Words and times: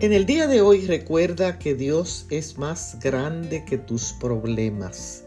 En 0.00 0.12
el 0.12 0.26
día 0.26 0.46
de 0.46 0.60
hoy 0.60 0.86
recuerda 0.86 1.58
que 1.58 1.74
Dios 1.74 2.26
es 2.30 2.56
más 2.56 3.00
grande 3.00 3.64
que 3.64 3.78
tus 3.78 4.12
problemas. 4.12 5.24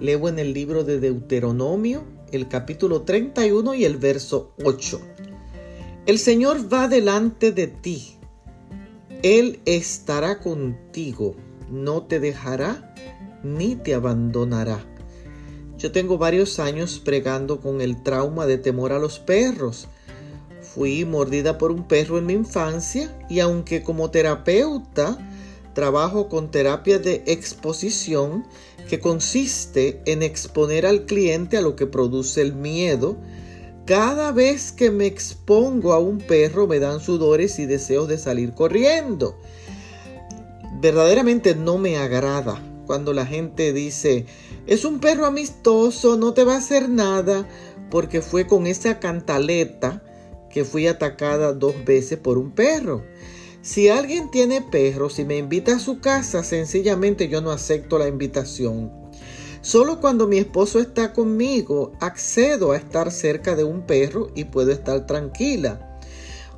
Leo 0.00 0.28
en 0.28 0.40
el 0.40 0.52
libro 0.52 0.82
de 0.82 0.98
Deuteronomio, 0.98 2.02
el 2.32 2.48
capítulo 2.48 3.02
31 3.02 3.76
y 3.76 3.84
el 3.84 3.98
verso 3.98 4.54
8. 4.64 5.00
El 6.06 6.18
Señor 6.18 6.72
va 6.72 6.88
delante 6.88 7.52
de 7.52 7.68
ti. 7.68 8.16
Él 9.22 9.60
estará 9.66 10.40
contigo. 10.40 11.36
No 11.70 12.02
te 12.02 12.18
dejará 12.18 12.96
ni 13.44 13.76
te 13.76 13.94
abandonará. 13.94 14.84
Yo 15.78 15.92
tengo 15.92 16.18
varios 16.18 16.58
años 16.58 17.00
pregando 17.04 17.60
con 17.60 17.80
el 17.80 18.02
trauma 18.02 18.46
de 18.46 18.58
temor 18.58 18.90
a 18.90 18.98
los 18.98 19.20
perros 19.20 19.86
Fui 20.74 21.04
mordida 21.04 21.58
por 21.58 21.70
un 21.70 21.84
perro 21.84 22.16
en 22.18 22.26
mi 22.26 22.32
infancia 22.32 23.14
y 23.28 23.40
aunque 23.40 23.82
como 23.82 24.10
terapeuta 24.10 25.18
trabajo 25.74 26.28
con 26.28 26.50
terapia 26.50 26.98
de 26.98 27.22
exposición 27.26 28.46
que 28.88 28.98
consiste 28.98 30.00
en 30.06 30.22
exponer 30.22 30.86
al 30.86 31.04
cliente 31.04 31.56
a 31.56 31.60
lo 31.60 31.76
que 31.76 31.86
produce 31.86 32.40
el 32.40 32.54
miedo, 32.54 33.16
cada 33.84 34.32
vez 34.32 34.72
que 34.72 34.90
me 34.90 35.06
expongo 35.06 35.92
a 35.92 35.98
un 35.98 36.18
perro 36.18 36.66
me 36.66 36.78
dan 36.78 37.00
sudores 37.00 37.58
y 37.58 37.66
deseos 37.66 38.08
de 38.08 38.16
salir 38.16 38.52
corriendo. 38.54 39.36
Verdaderamente 40.80 41.54
no 41.54 41.78
me 41.78 41.98
agrada 41.98 42.62
cuando 42.86 43.12
la 43.12 43.26
gente 43.26 43.72
dice, 43.72 44.26
es 44.66 44.84
un 44.84 45.00
perro 45.00 45.26
amistoso, 45.26 46.16
no 46.16 46.32
te 46.32 46.44
va 46.44 46.54
a 46.54 46.58
hacer 46.58 46.88
nada, 46.88 47.46
porque 47.90 48.22
fue 48.22 48.46
con 48.46 48.66
esa 48.66 48.98
cantaleta 48.98 50.02
que 50.52 50.64
fui 50.64 50.86
atacada 50.86 51.52
dos 51.52 51.84
veces 51.84 52.18
por 52.18 52.38
un 52.38 52.52
perro. 52.52 53.02
Si 53.62 53.88
alguien 53.88 54.30
tiene 54.30 54.60
perros 54.60 55.18
y 55.18 55.24
me 55.24 55.38
invita 55.38 55.76
a 55.76 55.78
su 55.78 56.00
casa, 56.00 56.44
sencillamente 56.44 57.28
yo 57.28 57.40
no 57.40 57.50
acepto 57.50 57.98
la 57.98 58.08
invitación. 58.08 58.92
Solo 59.60 60.00
cuando 60.00 60.26
mi 60.26 60.38
esposo 60.38 60.80
está 60.80 61.12
conmigo 61.12 61.92
accedo 62.00 62.72
a 62.72 62.76
estar 62.76 63.12
cerca 63.12 63.54
de 63.54 63.62
un 63.64 63.82
perro 63.86 64.30
y 64.34 64.44
puedo 64.44 64.72
estar 64.72 65.06
tranquila. 65.06 66.00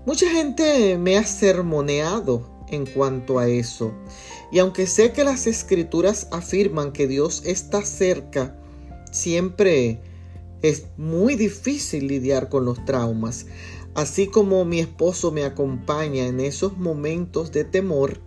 Mucha 0.07 0.29
gente 0.31 0.97
me 0.99 1.17
ha 1.19 1.25
sermoneado 1.25 2.51
en 2.71 2.87
cuanto 2.87 3.39
a 3.39 3.49
eso. 3.49 3.93
Y 4.51 4.59
aunque 4.59 4.87
sé 4.87 5.13
que 5.13 5.25
las 5.25 5.47
escrituras 5.47 6.29
afirman 6.31 6.93
que 6.93 7.07
Dios 7.07 7.43
está 7.45 7.85
cerca, 7.85 8.57
siempre 9.13 10.01
es 10.63 10.87
muy 10.97 11.35
difícil 11.35 12.07
lidiar 12.09 12.49
con 12.49 12.65
los 12.65 12.85
traumas. 12.85 13.47
Así 13.95 14.27
como 14.27 14.65
mi 14.65 14.81
esposo 14.81 15.31
me 15.31 15.45
acompaña 15.45 16.27
en 16.27 16.41
esos 16.41 16.77
momentos 16.77 17.53
de 17.53 17.65
temor, 17.65 18.21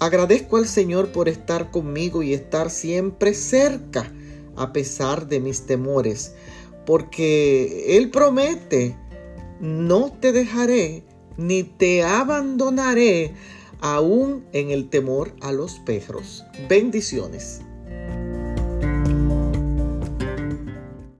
agradezco 0.00 0.56
al 0.56 0.66
Señor 0.66 1.12
por 1.12 1.28
estar 1.28 1.70
conmigo 1.70 2.22
y 2.22 2.34
estar 2.34 2.70
siempre 2.70 3.34
cerca 3.34 4.12
a 4.56 4.72
pesar 4.72 5.28
de 5.28 5.40
mis 5.40 5.66
temores, 5.66 6.32
porque 6.86 7.96
Él 7.96 8.10
promete, 8.10 8.96
no 9.60 10.12
te 10.20 10.32
dejaré 10.32 11.04
ni 11.36 11.62
te 11.62 12.02
abandonaré 12.02 13.34
aún 13.80 14.44
en 14.52 14.70
el 14.70 14.88
temor 14.88 15.34
a 15.40 15.52
los 15.52 15.78
perros. 15.80 16.44
Bendiciones. 16.68 17.60